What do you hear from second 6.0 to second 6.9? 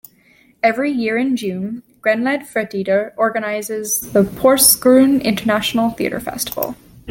Festival.